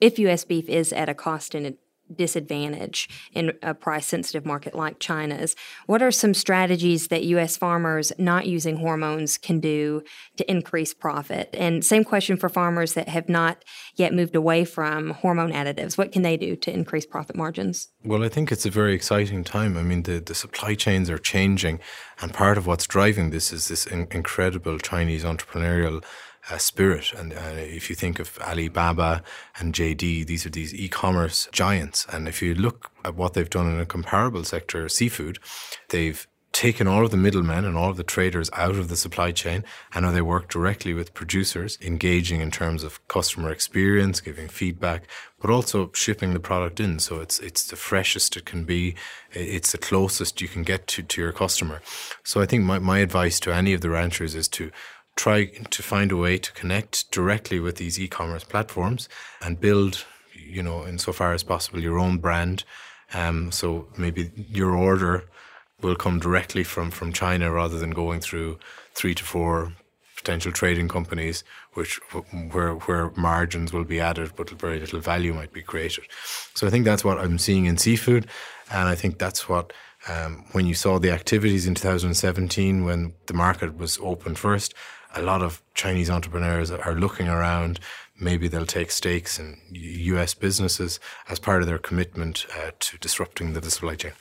if 0.00 0.18
U.S. 0.18 0.44
beef 0.44 0.68
is 0.68 0.92
at 0.92 1.08
a 1.08 1.14
cost 1.14 1.54
and 1.54 1.76
disadvantage 2.14 3.08
in 3.32 3.52
a 3.62 3.74
price 3.74 4.06
sensitive 4.06 4.46
market 4.46 4.74
like 4.74 4.98
China's. 4.98 5.56
What 5.86 6.02
are 6.02 6.10
some 6.10 6.34
strategies 6.34 7.08
that 7.08 7.24
U.S. 7.24 7.56
farmers 7.56 8.12
not 8.18 8.46
using 8.46 8.76
hormones 8.76 9.38
can 9.38 9.60
do 9.60 10.02
to 10.36 10.50
increase 10.50 10.94
profit? 10.94 11.50
And 11.52 11.84
same 11.84 12.04
question 12.04 12.36
for 12.36 12.48
farmers 12.48 12.94
that 12.94 13.08
have 13.08 13.28
not 13.28 13.64
yet 13.96 14.14
moved 14.14 14.36
away 14.36 14.64
from 14.64 15.10
hormone 15.10 15.52
additives. 15.52 15.98
What 15.98 16.12
can 16.12 16.22
they 16.22 16.36
do 16.36 16.56
to 16.56 16.72
increase 16.72 17.06
profit 17.06 17.36
margins? 17.36 17.88
Well, 18.04 18.24
I 18.24 18.28
think 18.28 18.52
it's 18.52 18.66
a 18.66 18.70
very 18.70 18.94
exciting 18.94 19.44
time. 19.44 19.76
I 19.76 19.82
mean, 19.82 20.02
the, 20.04 20.20
the 20.20 20.34
supply 20.34 20.74
chains 20.74 21.10
are 21.10 21.18
changing, 21.18 21.80
and 22.20 22.32
part 22.32 22.58
of 22.58 22.66
what's 22.66 22.86
driving 22.86 23.30
this 23.30 23.52
is 23.52 23.68
this 23.68 23.86
in- 23.86 24.08
incredible 24.10 24.78
Chinese 24.78 25.24
entrepreneurial 25.24 26.04
uh, 26.50 26.58
spirit. 26.58 27.12
And 27.12 27.32
uh, 27.32 27.54
if 27.54 27.90
you 27.90 27.96
think 27.96 28.18
of 28.18 28.38
Alibaba 28.40 29.22
and 29.58 29.74
JD, 29.74 30.26
these 30.26 30.46
are 30.46 30.50
these 30.50 30.74
e-commerce 30.74 31.48
giants. 31.52 32.06
And 32.12 32.28
if 32.28 32.42
you 32.42 32.54
look 32.54 32.90
at 33.04 33.14
what 33.14 33.34
they've 33.34 33.50
done 33.50 33.70
in 33.72 33.80
a 33.80 33.86
comparable 33.86 34.44
sector, 34.44 34.88
seafood, 34.88 35.38
they've 35.88 36.26
taken 36.56 36.86
all 36.86 37.04
of 37.04 37.10
the 37.10 37.18
middlemen 37.18 37.66
and 37.66 37.76
all 37.76 37.90
of 37.90 37.98
the 37.98 38.02
traders 38.02 38.48
out 38.54 38.76
of 38.76 38.88
the 38.88 38.96
supply 38.96 39.30
chain 39.30 39.62
and 39.92 40.06
now 40.06 40.10
they 40.10 40.22
work 40.22 40.48
directly 40.48 40.94
with 40.94 41.12
producers, 41.12 41.76
engaging 41.82 42.40
in 42.40 42.50
terms 42.50 42.82
of 42.82 43.06
customer 43.08 43.50
experience, 43.50 44.22
giving 44.22 44.48
feedback, 44.48 45.06
but 45.38 45.50
also 45.50 45.90
shipping 45.92 46.32
the 46.32 46.40
product 46.40 46.80
in. 46.80 46.98
So 46.98 47.20
it's 47.20 47.38
it's 47.40 47.64
the 47.66 47.76
freshest 47.76 48.38
it 48.38 48.46
can 48.46 48.64
be. 48.64 48.94
It's 49.32 49.72
the 49.72 49.78
closest 49.78 50.40
you 50.40 50.48
can 50.48 50.62
get 50.62 50.86
to, 50.86 51.02
to 51.02 51.20
your 51.20 51.32
customer. 51.32 51.82
So 52.24 52.40
I 52.40 52.46
think 52.46 52.64
my, 52.64 52.78
my 52.78 53.00
advice 53.00 53.38
to 53.40 53.52
any 53.52 53.74
of 53.74 53.82
the 53.82 53.90
ranchers 53.90 54.34
is 54.34 54.48
to 54.48 54.70
try 55.16 55.46
to 55.46 55.82
find 55.82 56.12
a 56.12 56.16
way 56.16 56.38
to 56.38 56.52
connect 56.52 57.10
directly 57.10 57.58
with 57.58 57.76
these 57.76 57.98
e-commerce 57.98 58.44
platforms 58.44 59.08
and 59.42 59.60
build, 59.60 60.04
you 60.34 60.62
know, 60.62 60.86
insofar 60.86 61.32
as 61.32 61.42
possible, 61.42 61.80
your 61.80 61.98
own 61.98 62.18
brand. 62.18 62.64
Um, 63.14 63.50
so 63.50 63.88
maybe 63.96 64.30
your 64.36 64.74
order 64.74 65.24
will 65.80 65.96
come 65.96 66.18
directly 66.18 66.64
from 66.64 66.90
from 66.90 67.12
China 67.12 67.50
rather 67.50 67.78
than 67.78 67.90
going 67.90 68.20
through 68.20 68.58
three 68.94 69.14
to 69.14 69.24
four 69.24 69.72
potential 70.16 70.50
trading 70.50 70.88
companies, 70.88 71.44
which 71.74 72.00
where 72.52 72.74
where 72.74 73.10
margins 73.16 73.72
will 73.72 73.84
be 73.84 74.00
added, 74.00 74.32
but 74.36 74.50
very 74.50 74.80
little 74.80 75.00
value 75.00 75.32
might 75.32 75.52
be 75.52 75.62
created. 75.62 76.04
So 76.54 76.66
I 76.66 76.70
think 76.70 76.84
that's 76.84 77.04
what 77.04 77.18
I'm 77.18 77.38
seeing 77.38 77.66
in 77.66 77.76
seafood, 77.78 78.26
and 78.70 78.88
I 78.88 78.94
think 78.94 79.18
that's 79.18 79.48
what 79.48 79.72
um, 80.08 80.44
when 80.52 80.66
you 80.66 80.74
saw 80.74 80.98
the 80.98 81.10
activities 81.10 81.66
in 81.66 81.74
2017 81.74 82.84
when 82.84 83.14
the 83.26 83.34
market 83.34 83.76
was 83.76 83.98
open 84.02 84.34
first, 84.34 84.74
a 85.16 85.22
lot 85.22 85.42
of 85.42 85.62
Chinese 85.74 86.10
entrepreneurs 86.10 86.70
are 86.70 86.94
looking 86.94 87.28
around. 87.28 87.80
Maybe 88.18 88.48
they'll 88.48 88.66
take 88.66 88.90
stakes 88.90 89.38
in 89.38 89.60
U.S. 89.72 90.34
businesses 90.34 91.00
as 91.28 91.38
part 91.38 91.60
of 91.62 91.68
their 91.68 91.78
commitment 91.78 92.46
uh, 92.56 92.70
to 92.78 92.98
disrupting 92.98 93.52
the 93.52 93.70
supply 93.70 93.94
chain. 93.94 94.12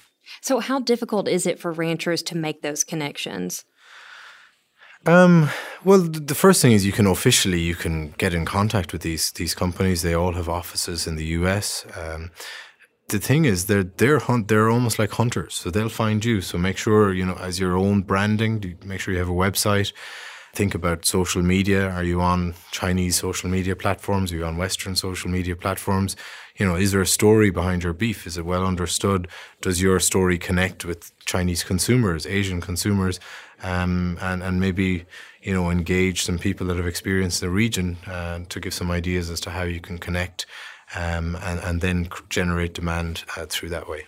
So, 0.41 0.59
how 0.59 0.79
difficult 0.79 1.27
is 1.27 1.45
it 1.45 1.59
for 1.59 1.71
ranchers 1.71 2.21
to 2.23 2.37
make 2.37 2.61
those 2.61 2.83
connections? 2.83 3.63
Um, 5.05 5.49
well, 5.83 5.99
the 5.99 6.33
first 6.33 6.61
thing 6.61 6.71
is 6.71 6.85
you 6.85 6.91
can 6.91 7.05
officially 7.05 7.59
you 7.59 7.75
can 7.75 8.11
get 8.17 8.33
in 8.33 8.43
contact 8.43 8.91
with 8.91 9.03
these 9.03 9.31
these 9.31 9.53
companies. 9.53 10.01
They 10.01 10.15
all 10.15 10.33
have 10.33 10.49
offices 10.49 11.05
in 11.05 11.15
the 11.15 11.25
U.S. 11.39 11.85
Um, 11.95 12.31
the 13.09 13.19
thing 13.19 13.45
is 13.45 13.67
they're 13.67 13.83
they're 13.83 14.19
hunt 14.19 14.47
they're 14.47 14.69
almost 14.69 14.97
like 14.97 15.11
hunters, 15.11 15.53
so 15.53 15.69
they'll 15.69 15.89
find 15.89 16.25
you. 16.25 16.41
So 16.41 16.57
make 16.57 16.77
sure 16.77 17.13
you 17.13 17.25
know 17.25 17.35
as 17.35 17.59
your 17.59 17.77
own 17.77 18.01
branding, 18.01 18.77
make 18.83 18.99
sure 18.99 19.13
you 19.13 19.19
have 19.19 19.29
a 19.29 19.31
website. 19.31 19.93
Think 20.55 20.73
about 20.73 21.05
social 21.05 21.43
media. 21.43 21.89
Are 21.89 22.03
you 22.05 22.21
on 22.21 22.53
Chinese 22.71 23.17
social 23.17 23.49
media 23.49 23.75
platforms? 23.75 24.31
Are 24.31 24.37
you 24.37 24.45
on 24.45 24.55
Western 24.55 24.95
social 24.95 25.29
media 25.29 25.53
platforms? 25.53 26.15
You 26.55 26.65
know, 26.65 26.75
is 26.75 26.93
there 26.93 27.01
a 27.01 27.05
story 27.05 27.49
behind 27.51 27.83
your 27.83 27.91
beef? 27.91 28.25
Is 28.25 28.37
it 28.37 28.45
well 28.45 28.65
understood? 28.65 29.27
Does 29.59 29.81
your 29.81 29.99
story 29.99 30.37
connect 30.37 30.85
with 30.85 31.11
Chinese 31.25 31.61
consumers, 31.65 32.25
Asian 32.25 32.61
consumers, 32.61 33.19
um, 33.63 34.17
and 34.21 34.41
and 34.41 34.61
maybe 34.61 35.03
you 35.41 35.53
know 35.53 35.69
engage 35.69 36.23
some 36.23 36.39
people 36.39 36.65
that 36.67 36.77
have 36.77 36.87
experienced 36.87 37.41
the 37.41 37.49
region 37.49 37.97
uh, 38.07 38.39
to 38.47 38.61
give 38.61 38.73
some 38.73 38.89
ideas 38.89 39.29
as 39.29 39.41
to 39.41 39.49
how 39.49 39.63
you 39.63 39.81
can 39.81 39.97
connect 39.97 40.45
um, 40.95 41.35
and, 41.43 41.59
and 41.59 41.81
then 41.81 42.07
generate 42.29 42.73
demand 42.73 43.25
uh, 43.35 43.45
through 43.45 43.69
that 43.69 43.89
way. 43.89 44.05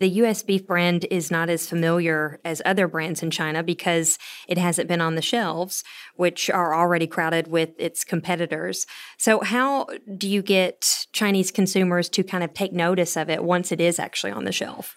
The 0.00 0.08
US 0.08 0.42
beef 0.42 0.66
brand 0.66 1.06
is 1.10 1.30
not 1.30 1.50
as 1.50 1.68
familiar 1.68 2.40
as 2.42 2.62
other 2.64 2.88
brands 2.88 3.22
in 3.22 3.30
China 3.30 3.62
because 3.62 4.18
it 4.48 4.56
hasn't 4.56 4.88
been 4.88 5.02
on 5.02 5.14
the 5.14 5.22
shelves, 5.22 5.84
which 6.16 6.48
are 6.48 6.74
already 6.74 7.06
crowded 7.06 7.48
with 7.48 7.70
its 7.78 8.02
competitors. 8.02 8.86
So, 9.18 9.40
how 9.40 9.86
do 10.16 10.26
you 10.26 10.40
get 10.40 11.06
Chinese 11.12 11.50
consumers 11.50 12.08
to 12.10 12.24
kind 12.24 12.42
of 12.42 12.54
take 12.54 12.72
notice 12.72 13.14
of 13.14 13.28
it 13.28 13.44
once 13.44 13.72
it 13.72 13.80
is 13.80 13.98
actually 13.98 14.32
on 14.32 14.44
the 14.44 14.52
shelf? 14.52 14.96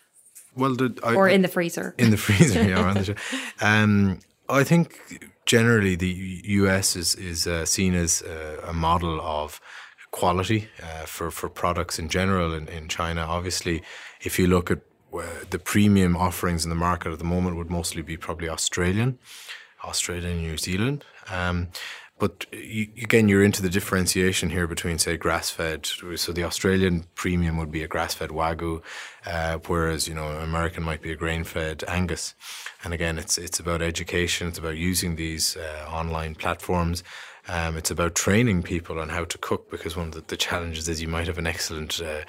Well, 0.55 0.75
the, 0.75 0.98
I, 1.03 1.15
or 1.15 1.27
in 1.27 1.41
the 1.41 1.50
freezer. 1.50 1.95
In 1.98 2.12
the 2.12 2.17
freezer, 2.17 2.63
yeah. 2.63 2.79
on 2.79 2.93
the 2.93 3.03
shelf. 3.07 3.53
Um, 3.62 4.19
I 4.48 4.63
think 4.63 5.00
generally 5.45 5.95
the 5.95 6.41
US 6.45 6.95
is 6.95 7.15
is 7.15 7.45
uh, 7.45 7.65
seen 7.65 7.93
as 7.93 8.22
uh, 8.22 8.62
a 8.65 8.74
model 8.74 9.19
of 9.19 9.60
quality 10.12 10.69
uh, 10.81 11.05
for 11.05 11.29
for 11.29 11.50
products 11.50 12.00
in 12.00 12.07
general 12.07 12.53
in, 12.53 12.69
in 12.69 12.88
China. 12.88 13.22
Obviously, 13.22 13.83
if 14.22 14.39
you 14.39 14.48
look 14.48 14.72
at 14.72 14.79
the 15.50 15.60
premium 15.60 16.15
offerings 16.15 16.63
in 16.63 16.70
the 16.70 16.75
market 16.75 17.12
at 17.12 17.20
the 17.20 17.25
moment, 17.25 17.58
would 17.58 17.70
mostly 17.70 18.01
be 18.01 18.17
probably 18.17 18.50
Australian, 18.50 19.20
Australia 19.84 20.29
and 20.29 20.41
New 20.41 20.58
Zealand. 20.58 21.03
Um, 21.29 21.70
but 22.20 22.46
you, 22.51 22.88
again, 23.01 23.27
you're 23.27 23.43
into 23.43 23.62
the 23.62 23.70
differentiation 23.70 24.51
here 24.51 24.67
between, 24.67 24.98
say, 24.98 25.17
grass-fed. 25.17 25.86
So 26.15 26.32
the 26.32 26.43
Australian 26.43 27.05
premium 27.15 27.58
would 27.58 27.72
be 27.72 27.84
a 27.84 27.88
grass-fed 27.88 28.29
Wagyu, 28.29 28.82
uh, 29.25 29.58
whereas 29.67 30.08
you 30.08 30.13
know 30.13 30.27
American 30.27 30.84
might 30.84 31.01
be 31.01 31.12
a 31.12 31.15
grain-fed 31.15 31.84
Angus. 31.88 32.34
And 32.84 32.93
again, 32.93 33.17
it's 33.17 33.38
it's 33.38 33.60
about 33.60 33.82
education. 33.82 34.48
It's 34.48 34.60
about 34.60 34.77
using 34.77 35.15
these 35.15 35.58
uh, 35.58 35.89
online 35.89 36.36
platforms 36.36 37.03
um, 37.48 37.75
it's 37.75 37.91
about 37.91 38.15
training 38.15 38.63
people 38.63 39.00
on 39.00 39.10
how 39.10 39.25
to 39.25 39.38
cook 39.38 39.70
because 39.70 39.98
one 39.98 40.08
of 40.08 40.13
the, 40.13 40.22
the 40.22 40.38
challenges 40.38 40.88
is 40.88 41.01
you 41.01 41.08
might 41.08 41.27
have 41.27 41.38
an 41.38 41.48
excellent 41.48 42.01
uh, 42.01 42.22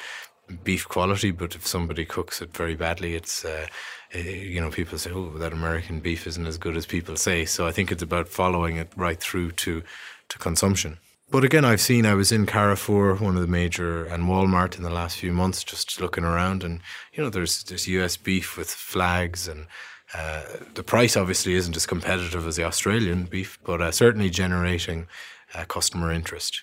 beef 0.62 0.88
quality, 0.88 1.30
but 1.30 1.54
if 1.54 1.66
somebody 1.66 2.04
cooks 2.04 2.42
it 2.42 2.56
very 2.56 2.74
badly, 2.74 3.14
it's 3.14 3.44
uh, 3.44 3.66
eh, 4.12 4.20
you 4.20 4.60
know 4.60 4.70
people 4.70 4.98
say, 4.98 5.10
"Oh, 5.10 5.30
that 5.38 5.52
American 5.52 6.00
beef 6.00 6.26
isn't 6.26 6.46
as 6.46 6.58
good 6.58 6.76
as 6.76 6.86
people 6.86 7.16
say." 7.16 7.44
So 7.44 7.66
I 7.66 7.72
think 7.72 7.90
it's 7.90 8.02
about 8.02 8.28
following 8.28 8.76
it 8.76 8.92
right 8.96 9.20
through 9.20 9.52
to 9.52 9.82
to 10.28 10.38
consumption. 10.38 10.98
But 11.30 11.44
again, 11.44 11.64
I've 11.64 11.80
seen 11.80 12.06
I 12.06 12.14
was 12.14 12.30
in 12.30 12.46
Carrefour, 12.46 13.16
one 13.16 13.34
of 13.34 13.42
the 13.42 13.48
major, 13.48 14.04
and 14.04 14.24
Walmart 14.24 14.76
in 14.76 14.82
the 14.82 14.90
last 14.90 15.16
few 15.16 15.32
months, 15.32 15.64
just 15.64 16.00
looking 16.00 16.24
around, 16.24 16.62
and 16.62 16.80
you 17.12 17.22
know, 17.22 17.30
there's 17.30 17.64
there's 17.64 17.88
U.S. 17.88 18.16
beef 18.16 18.56
with 18.56 18.70
flags 18.70 19.48
and 19.48 19.66
uh, 20.14 20.42
the 20.74 20.82
price 20.82 21.16
obviously 21.16 21.54
isn't 21.54 21.76
as 21.76 21.86
competitive 21.86 22.46
as 22.46 22.56
the 22.56 22.64
Australian 22.64 23.24
beef, 23.24 23.58
but 23.64 23.80
uh, 23.80 23.90
certainly 23.90 24.30
generating 24.30 25.08
uh, 25.54 25.64
customer 25.64 26.12
interest. 26.12 26.62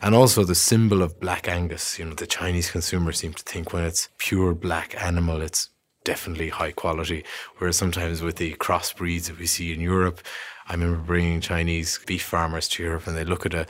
And 0.00 0.14
also 0.14 0.44
the 0.44 0.54
symbol 0.54 1.02
of 1.02 1.20
black 1.20 1.48
Angus. 1.48 1.98
You 1.98 2.06
know, 2.06 2.14
the 2.14 2.26
Chinese 2.26 2.70
consumer 2.70 3.12
seem 3.12 3.32
to 3.34 3.42
think 3.42 3.72
when 3.72 3.84
it's 3.84 4.08
pure 4.18 4.54
black 4.54 5.00
animal, 5.02 5.40
it's 5.40 5.68
definitely 6.04 6.48
high 6.48 6.72
quality. 6.72 7.24
Whereas 7.58 7.76
sometimes 7.76 8.22
with 8.22 8.36
the 8.36 8.54
crossbreeds 8.54 9.26
that 9.26 9.38
we 9.38 9.46
see 9.46 9.72
in 9.72 9.80
Europe, 9.80 10.20
I 10.68 10.74
remember 10.74 10.98
bringing 10.98 11.40
Chinese 11.40 11.98
beef 12.06 12.22
farmers 12.22 12.68
to 12.70 12.82
Europe 12.82 13.06
and 13.06 13.16
they 13.16 13.24
look 13.24 13.46
at 13.46 13.54
a, 13.54 13.66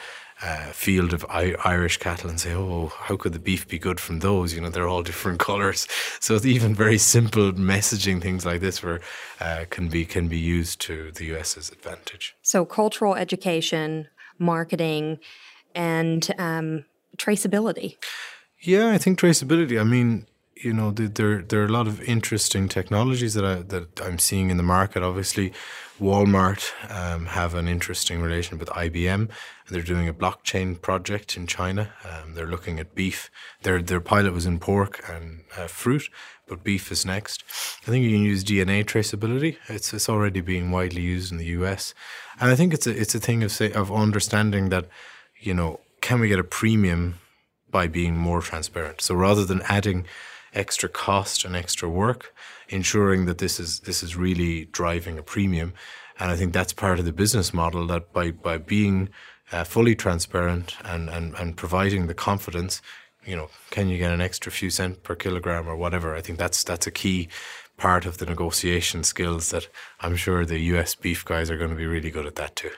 field 0.72 1.12
of 1.12 1.24
I- 1.28 1.54
Irish 1.64 1.98
cattle 1.98 2.28
and 2.28 2.40
say, 2.40 2.52
oh, 2.52 2.92
how 3.02 3.16
could 3.16 3.32
the 3.32 3.38
beef 3.38 3.68
be 3.68 3.78
good 3.78 4.00
from 4.00 4.18
those? 4.18 4.52
You 4.52 4.60
know, 4.60 4.70
they're 4.70 4.88
all 4.88 5.02
different 5.10 5.38
colours. 5.38 5.86
So 6.18 6.34
it's 6.34 6.44
even 6.44 6.74
very 6.74 6.98
simple 6.98 7.52
messaging 7.52 8.20
things 8.20 8.44
like 8.44 8.60
this 8.60 8.82
were, 8.82 9.00
uh, 9.40 9.66
can 9.70 9.88
be 9.88 10.04
can 10.04 10.26
be 10.26 10.38
used 10.38 10.80
to 10.80 11.12
the 11.12 11.26
US's 11.26 11.70
advantage. 11.70 12.34
So 12.42 12.64
cultural 12.64 13.14
education, 13.14 14.08
marketing, 14.38 15.20
and 15.74 16.34
um, 16.38 16.84
traceability. 17.16 17.96
Yeah, 18.60 18.90
I 18.90 18.98
think 18.98 19.18
traceability. 19.18 19.80
I 19.80 19.84
mean, 19.84 20.26
you 20.54 20.72
know, 20.72 20.90
there 20.92 21.42
there 21.42 21.62
are 21.62 21.66
a 21.66 21.72
lot 21.72 21.86
of 21.86 22.00
interesting 22.02 22.68
technologies 22.68 23.34
that 23.34 23.44
I 23.44 23.56
that 23.62 24.00
I'm 24.00 24.18
seeing 24.18 24.50
in 24.50 24.56
the 24.56 24.62
market. 24.62 25.02
Obviously, 25.02 25.52
Walmart 26.00 26.72
um, 26.90 27.26
have 27.26 27.54
an 27.54 27.68
interesting 27.68 28.20
relation 28.20 28.58
with 28.58 28.68
IBM. 28.68 29.30
They're 29.70 29.82
doing 29.82 30.08
a 30.08 30.14
blockchain 30.14 30.80
project 30.80 31.36
in 31.36 31.46
China. 31.46 31.92
Um, 32.04 32.34
they're 32.34 32.46
looking 32.46 32.78
at 32.78 32.94
beef. 32.94 33.30
Their 33.62 33.82
their 33.82 34.00
pilot 34.00 34.32
was 34.32 34.46
in 34.46 34.58
pork 34.58 35.02
and 35.08 35.42
uh, 35.56 35.66
fruit, 35.66 36.08
but 36.46 36.62
beef 36.62 36.92
is 36.92 37.06
next. 37.06 37.44
I 37.86 37.90
think 37.90 38.04
you 38.04 38.10
can 38.10 38.24
use 38.24 38.44
DNA 38.44 38.84
traceability. 38.84 39.56
It's 39.68 39.92
it's 39.92 40.08
already 40.08 40.40
being 40.40 40.70
widely 40.70 41.02
used 41.02 41.32
in 41.32 41.38
the 41.38 41.46
U.S. 41.58 41.94
And 42.40 42.50
I 42.50 42.56
think 42.56 42.74
it's 42.74 42.86
a 42.86 43.00
it's 43.00 43.14
a 43.14 43.20
thing 43.20 43.42
of 43.42 43.50
say 43.50 43.72
of 43.72 43.90
understanding 43.90 44.68
that, 44.68 44.86
you 45.42 45.54
know, 45.54 45.80
can 46.00 46.20
we 46.20 46.28
get 46.28 46.38
a 46.38 46.44
premium 46.44 47.18
by 47.70 47.86
being 47.86 48.16
more 48.16 48.40
transparent? 48.40 49.00
So 49.00 49.14
rather 49.14 49.44
than 49.44 49.62
adding 49.62 50.06
extra 50.54 50.88
cost 50.88 51.44
and 51.44 51.56
extra 51.56 51.88
work, 51.88 52.34
ensuring 52.68 53.26
that 53.26 53.38
this 53.38 53.58
is 53.58 53.80
this 53.80 54.02
is 54.02 54.16
really 54.16 54.66
driving 54.66 55.18
a 55.18 55.22
premium. 55.22 55.72
And 56.18 56.30
I 56.30 56.36
think 56.36 56.52
that's 56.52 56.72
part 56.72 56.98
of 56.98 57.04
the 57.04 57.12
business 57.12 57.52
model 57.52 57.86
that 57.88 58.12
by 58.12 58.30
by 58.30 58.58
being 58.58 59.08
uh, 59.50 59.64
fully 59.64 59.94
transparent 59.94 60.76
and, 60.84 61.08
and 61.08 61.34
and 61.34 61.56
providing 61.56 62.06
the 62.06 62.14
confidence, 62.14 62.80
you 63.24 63.36
know, 63.36 63.48
can 63.70 63.88
you 63.88 63.98
get 63.98 64.12
an 64.12 64.20
extra 64.20 64.52
few 64.52 64.70
cent 64.70 65.02
per 65.02 65.14
kilogram 65.14 65.68
or 65.68 65.76
whatever? 65.76 66.14
I 66.14 66.20
think 66.20 66.38
that's 66.38 66.62
that's 66.64 66.86
a 66.86 66.90
key 66.90 67.28
part 67.76 68.06
of 68.06 68.18
the 68.18 68.26
negotiation 68.26 69.02
skills 69.02 69.50
that 69.50 69.68
I'm 70.00 70.16
sure 70.16 70.44
the 70.44 70.60
US 70.74 70.94
beef 70.94 71.24
guys 71.24 71.50
are 71.50 71.56
going 71.56 71.70
to 71.70 71.76
be 71.76 71.86
really 71.86 72.10
good 72.10 72.26
at 72.26 72.36
that 72.36 72.54
too. 72.54 72.70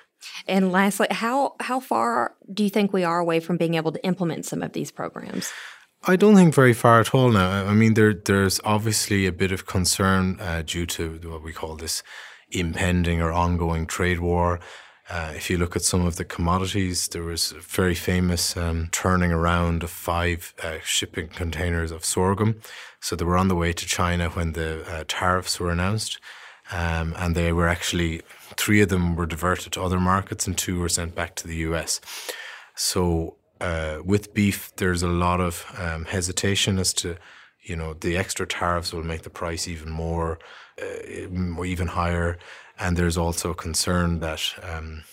And 0.46 0.72
lastly, 0.72 1.06
how 1.10 1.54
how 1.60 1.80
far 1.80 2.34
do 2.52 2.62
you 2.64 2.70
think 2.70 2.92
we 2.92 3.04
are 3.04 3.18
away 3.18 3.40
from 3.40 3.56
being 3.56 3.74
able 3.74 3.92
to 3.92 4.04
implement 4.04 4.46
some 4.46 4.62
of 4.62 4.72
these 4.72 4.90
programs? 4.90 5.52
I 6.06 6.16
don't 6.16 6.36
think 6.36 6.54
very 6.54 6.74
far 6.74 7.00
at 7.00 7.14
all 7.14 7.30
now. 7.30 7.66
I 7.66 7.72
mean, 7.72 7.94
there 7.94 8.14
there's 8.14 8.60
obviously 8.64 9.26
a 9.26 9.32
bit 9.32 9.52
of 9.52 9.66
concern 9.66 10.38
uh, 10.40 10.62
due 10.64 10.86
to 10.86 11.18
what 11.24 11.42
we 11.42 11.52
call 11.52 11.76
this 11.76 12.02
impending 12.50 13.22
or 13.22 13.32
ongoing 13.32 13.86
trade 13.86 14.20
war. 14.20 14.60
Uh, 15.10 15.32
if 15.36 15.50
you 15.50 15.58
look 15.58 15.76
at 15.76 15.82
some 15.82 16.06
of 16.06 16.16
the 16.16 16.24
commodities, 16.24 17.08
there 17.08 17.22
was 17.22 17.52
a 17.52 17.60
very 17.60 17.94
famous 17.94 18.56
um, 18.56 18.88
turning 18.90 19.32
around 19.32 19.82
of 19.82 19.90
five 19.90 20.54
uh, 20.62 20.78
shipping 20.82 21.28
containers 21.28 21.90
of 21.90 22.04
sorghum. 22.04 22.60
So 23.00 23.14
they 23.14 23.24
were 23.24 23.36
on 23.36 23.48
the 23.48 23.54
way 23.54 23.74
to 23.74 23.86
China 23.86 24.30
when 24.30 24.52
the 24.52 24.82
uh, 24.88 25.04
tariffs 25.06 25.60
were 25.60 25.70
announced. 25.70 26.20
Um, 26.72 27.14
and 27.18 27.34
they 27.34 27.52
were 27.52 27.68
actually, 27.68 28.22
three 28.56 28.80
of 28.80 28.88
them 28.88 29.16
were 29.16 29.26
diverted 29.26 29.72
to 29.74 29.82
other 29.82 30.00
markets 30.00 30.46
and 30.46 30.56
two 30.56 30.80
were 30.80 30.88
sent 30.88 31.14
back 31.14 31.34
to 31.36 31.46
the 31.46 31.56
US. 31.56 32.00
So 32.74 33.36
uh, 33.60 33.98
with 34.04 34.34
beef, 34.34 34.72
there's 34.76 35.02
a 35.02 35.08
lot 35.08 35.40
of 35.40 35.64
um, 35.78 36.06
hesitation 36.06 36.78
as 36.78 36.92
to, 36.94 37.16
you 37.62 37.76
know, 37.76 37.94
the 37.94 38.16
extra 38.16 38.46
tariffs 38.46 38.92
will 38.92 39.02
make 39.02 39.22
the 39.22 39.30
price 39.30 39.68
even 39.68 39.90
more, 39.90 40.38
uh, 40.80 41.64
even 41.64 41.86
higher. 41.88 42.38
And 42.78 42.96
there's 42.96 43.16
also 43.16 43.54
concern 43.54 44.20
that 44.20 44.42
um, 44.62 45.04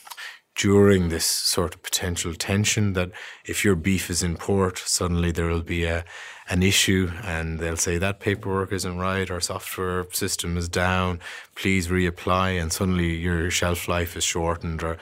during 0.56 1.10
this 1.10 1.26
sort 1.26 1.76
of 1.76 1.84
potential 1.84 2.34
tension, 2.34 2.94
that 2.94 3.12
if 3.46 3.64
your 3.64 3.76
beef 3.76 4.10
is 4.10 4.22
in 4.22 4.36
port, 4.36 4.78
suddenly 4.78 5.32
there 5.32 5.48
will 5.48 5.62
be 5.62 5.86
a 5.86 6.06
an 6.52 6.62
issue 6.62 7.10
and 7.24 7.60
they'll 7.60 7.78
say 7.78 7.98
that 7.98 8.20
paperwork 8.20 8.74
isn't 8.74 8.98
right, 8.98 9.32
our 9.32 9.40
software 9.40 10.06
system 10.12 10.58
is 10.58 10.68
down, 10.68 11.18
please 11.56 11.88
reapply, 11.88 12.62
and 12.62 12.74
suddenly 12.74 13.16
your 13.16 13.50
shelf 13.50 13.88
life 13.88 14.18
is 14.18 14.24
shortened. 14.26 14.84
Or 14.84 14.98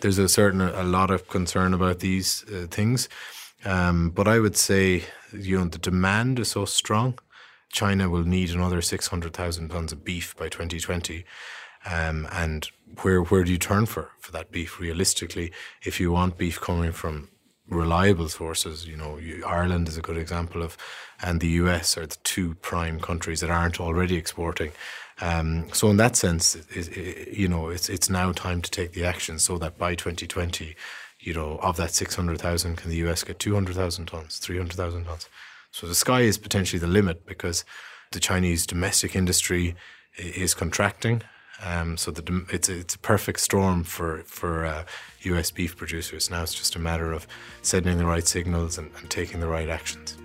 there's 0.00 0.18
a 0.18 0.28
certain 0.28 0.60
a 0.60 0.84
lot 0.84 1.10
of 1.10 1.28
concern 1.28 1.74
about 1.74 1.98
these 1.98 2.44
uh, 2.48 2.68
things. 2.70 3.08
Um, 3.64 4.10
but 4.10 4.28
I 4.28 4.38
would 4.38 4.56
say, 4.56 5.04
you 5.32 5.58
know, 5.58 5.64
the 5.64 5.78
demand 5.78 6.38
is 6.38 6.52
so 6.52 6.66
strong. 6.66 7.18
China 7.70 8.08
will 8.08 8.24
need 8.24 8.50
another 8.50 8.80
600,000 8.80 9.68
tons 9.70 9.92
of 9.92 10.04
beef 10.04 10.36
by 10.36 10.48
2020. 10.48 11.24
Um, 11.84 12.28
and 12.32 12.68
where 13.02 13.22
where 13.22 13.44
do 13.44 13.52
you 13.52 13.58
turn 13.58 13.86
for 13.86 14.10
for 14.18 14.32
that 14.32 14.52
beef 14.52 14.78
realistically? 14.78 15.52
If 15.82 16.00
you 16.00 16.12
want 16.12 16.38
beef 16.38 16.60
coming 16.60 16.92
from 16.92 17.28
reliable 17.68 18.28
sources, 18.28 18.86
you 18.86 18.96
know, 18.96 19.18
you, 19.18 19.44
Ireland 19.46 19.88
is 19.88 19.96
a 19.96 20.02
good 20.02 20.16
example 20.16 20.62
of, 20.62 20.76
and 21.22 21.40
the 21.40 21.48
US 21.48 21.96
are 21.96 22.06
the 22.06 22.18
two 22.22 22.54
prime 22.56 23.00
countries 23.00 23.40
that 23.40 23.50
aren't 23.50 23.80
already 23.80 24.16
exporting. 24.16 24.72
Um, 25.20 25.72
so 25.72 25.88
in 25.88 25.96
that 25.98 26.16
sense, 26.16 26.54
it, 26.54 26.96
it, 26.96 27.28
you 27.36 27.48
know, 27.48 27.68
it's 27.68 27.88
it's 27.88 28.10
now 28.10 28.32
time 28.32 28.62
to 28.62 28.70
take 28.70 28.92
the 28.92 29.04
action 29.04 29.38
so 29.38 29.58
that 29.58 29.78
by 29.78 29.94
2020, 29.94 30.74
you 31.20 31.34
know, 31.34 31.58
of 31.62 31.76
that 31.76 31.92
600,000, 31.92 32.76
can 32.76 32.90
the 32.90 32.96
US 33.08 33.22
get 33.24 33.38
200,000 33.38 34.06
tons, 34.06 34.38
300,000 34.38 35.04
tons? 35.04 35.28
So 35.70 35.86
the 35.86 35.94
sky 35.94 36.20
is 36.22 36.38
potentially 36.38 36.80
the 36.80 36.86
limit 36.86 37.24
because 37.24 37.64
the 38.10 38.20
Chinese 38.20 38.66
domestic 38.66 39.16
industry 39.16 39.74
is 40.16 40.54
contracting. 40.54 41.22
Um, 41.64 41.96
so 41.96 42.10
the, 42.10 42.44
it's 42.50 42.68
a, 42.68 42.78
it's 42.78 42.94
a 42.94 42.98
perfect 42.98 43.40
storm 43.40 43.84
for 43.84 44.22
for 44.26 44.66
uh, 44.66 44.84
U.S. 45.22 45.50
beef 45.50 45.76
producers. 45.76 46.30
Now 46.30 46.42
it's 46.42 46.54
just 46.54 46.74
a 46.76 46.78
matter 46.78 47.12
of 47.12 47.26
sending 47.62 47.98
the 47.98 48.06
right 48.06 48.26
signals 48.26 48.78
and, 48.78 48.90
and 48.98 49.10
taking 49.10 49.40
the 49.40 49.48
right 49.48 49.68
actions. 49.68 50.16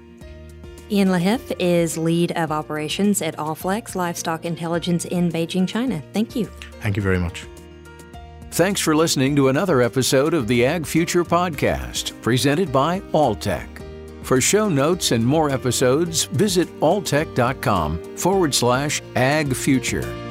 Ian 0.89 1.09
Lahiff 1.09 1.53
is 1.59 1.97
lead 1.97 2.31
of 2.33 2.51
operations 2.51 3.21
at 3.21 3.35
Allflex 3.37 3.93
Livestock 3.93 4.45
Intelligence 4.45 5.03
in 5.03 5.29
Beijing, 5.29 5.67
China. 5.67 6.01
Thank 6.13 6.35
you. 6.35 6.45
Thank 6.79 6.95
you 6.95 7.03
very 7.03 7.19
much. 7.19 7.45
Thanks 8.51 8.79
for 8.79 8.95
listening 8.95 9.35
to 9.35 9.49
another 9.49 9.81
episode 9.81 10.33
of 10.33 10.47
the 10.47 10.65
Ag 10.65 10.85
Future 10.85 11.25
Podcast, 11.25 12.19
presented 12.21 12.71
by 12.71 13.01
Alltech. 13.11 13.67
For 14.23 14.41
show 14.41 14.67
notes 14.67 15.11
and 15.11 15.25
more 15.25 15.49
episodes, 15.49 16.23
visit 16.23 16.67
alltech.com 16.79 18.17
forward 18.17 18.55
slash 18.55 19.01
ag 19.15 19.55
future. 19.55 20.26